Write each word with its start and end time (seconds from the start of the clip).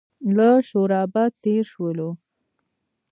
له 0.35 0.49
شورابه 0.69 1.23
تېر 1.43 1.63
شولو. 1.73 2.09